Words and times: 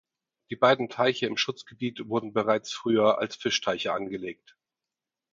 Die 0.49 0.55
beiden 0.55 0.89
Teiche 0.89 1.27
im 1.27 1.37
Schutzgebiet 1.37 2.09
wurden 2.09 2.33
bereits 2.33 2.73
früher 2.73 3.19
als 3.19 3.35
Fischteiche 3.35 3.93
angelegt. 3.93 4.57